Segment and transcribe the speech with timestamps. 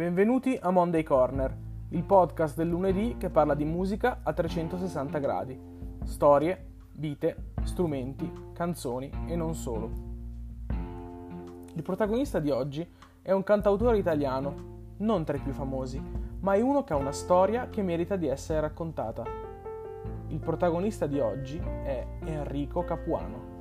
[0.00, 1.54] Benvenuti a Monday Corner,
[1.90, 5.60] il podcast del lunedì che parla di musica a 360 gradi.
[6.04, 9.90] Storie, vite, strumenti, canzoni e non solo.
[11.74, 12.90] Il protagonista di oggi
[13.20, 16.02] è un cantautore italiano, non tra i più famosi,
[16.40, 19.22] ma è uno che ha una storia che merita di essere raccontata.
[20.28, 23.58] Il protagonista di oggi è Enrico Capuano.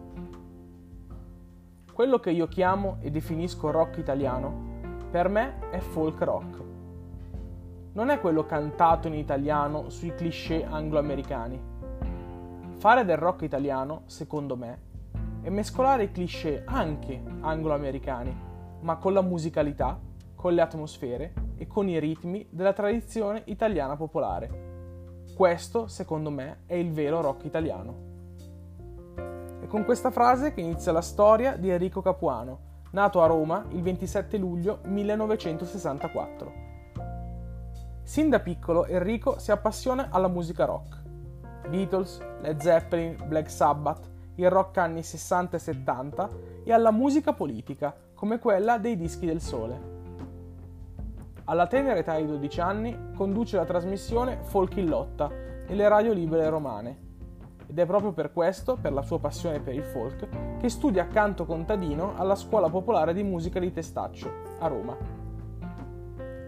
[1.92, 4.69] Quello che io chiamo e definisco rock italiano
[5.10, 6.64] per me è folk rock.
[7.94, 11.60] Non è quello cantato in italiano sui cliché anglo-americani.
[12.78, 14.88] Fare del rock italiano, secondo me,
[15.42, 18.38] è mescolare i cliché anche anglo-americani,
[18.82, 20.00] ma con la musicalità,
[20.36, 24.68] con le atmosfere e con i ritmi della tradizione italiana popolare.
[25.36, 28.08] Questo, secondo me, è il vero rock italiano.
[29.60, 33.82] È con questa frase che inizia la storia di Enrico Capuano, nato a Roma il
[33.82, 36.68] 27 luglio 1964.
[38.04, 40.98] Sin da piccolo Enrico si appassiona alla musica rock.
[41.70, 46.30] Beatles, Led Zeppelin, Black Sabbath, il rock anni 60 e 70
[46.64, 49.98] e alla musica politica, come quella dei dischi del sole.
[51.46, 55.30] Alla tenera età di 12 anni conduce la trasmissione Folk in lotta
[55.68, 57.08] nelle radio libere romane
[57.68, 61.46] ed è proprio per questo, per la sua passione per il folk, che studia canto
[61.46, 64.30] contadino alla Scuola Popolare di Musica di Testaccio,
[64.60, 64.98] a Roma.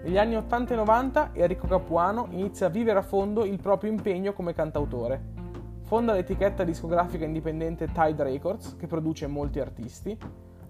[0.04, 4.34] Negli anni 80 e 90 Enrico Capuano inizia a vivere a fondo il proprio impegno
[4.34, 5.40] come cantautore.
[5.84, 10.18] Fonda l'etichetta discografica indipendente Tide Records, che produce molti artisti,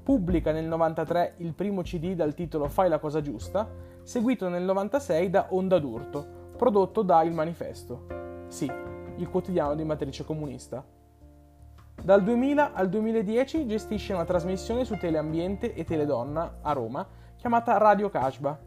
[0.03, 3.67] pubblica nel 93 il primo CD dal titolo Fai la cosa giusta,
[4.03, 8.05] seguito nel 96 da Onda d'Urto, prodotto da Il Manifesto.
[8.50, 8.72] Sì,
[9.16, 11.00] il quotidiano di matrice comunista.
[12.03, 18.09] Dal 2000 al 2010 gestisce una trasmissione su Teleambiente e Teledonna a Roma chiamata Radio
[18.09, 18.59] Kashba.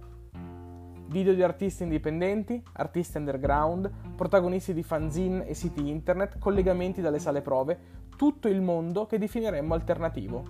[1.09, 7.42] Video di artisti indipendenti, artisti underground, protagonisti di fanzine e siti internet, collegamenti dalle sale
[7.42, 7.76] prove,
[8.16, 10.44] tutto il mondo che definiremmo alternativo.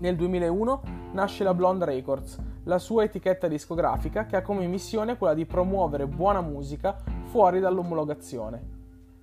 [0.00, 0.82] Nel 2001
[1.12, 6.08] nasce la Blonde Records, la sua etichetta discografica che ha come missione quella di promuovere
[6.08, 6.96] buona musica
[7.26, 8.77] fuori dall'omologazione.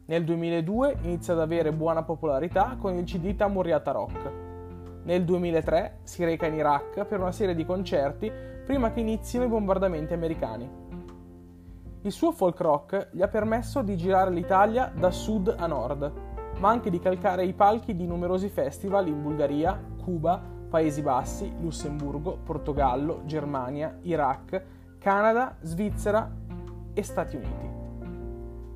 [0.07, 4.31] Nel 2002 inizia ad avere buona popolarità con il CD Tamuriata Rock.
[5.03, 8.31] Nel 2003 si reca in Iraq per una serie di concerti
[8.63, 10.69] prima che inizino i bombardamenti americani.
[12.01, 16.11] Il suo folk rock gli ha permesso di girare l'Italia da sud a nord,
[16.59, 20.39] ma anche di calcare i palchi di numerosi festival in Bulgaria, Cuba,
[20.69, 24.61] Paesi Bassi, Lussemburgo, Portogallo, Germania, Iraq,
[24.99, 26.31] Canada, Svizzera
[26.93, 27.74] e Stati Uniti.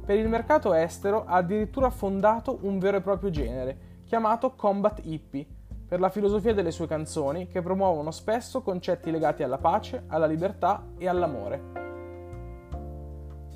[0.10, 5.46] Per il mercato estero ha addirittura fondato un vero e proprio genere, chiamato Combat Hippie,
[5.88, 10.84] per la filosofia delle sue canzoni che promuovono spesso concetti legati alla pace, alla libertà
[10.98, 11.62] e all'amore.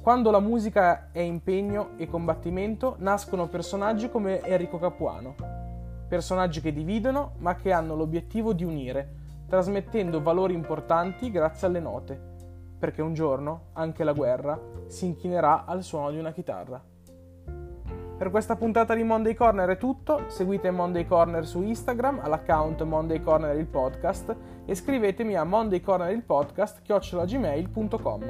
[0.03, 5.34] Quando la musica è impegno e combattimento, nascono personaggi come Enrico Capuano,
[6.08, 9.16] personaggi che dividono ma che hanno l'obiettivo di unire,
[9.47, 12.33] trasmettendo valori importanti grazie alle note
[12.84, 16.84] perché un giorno anche la guerra si inchinerà al suono di una chitarra.
[18.18, 23.22] Per questa puntata di Monday Corner è tutto, seguite Monday Corner su Instagram all'account Monday
[23.22, 24.36] Corner il podcast
[24.66, 28.24] e scrivetemi a mondaycornerilpodcast.gmail.com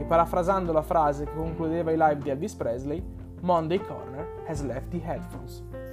[0.00, 3.00] e parafrasando la frase che concludeva i live di Elvis Presley,
[3.42, 5.83] Monday Corner has left the headphones.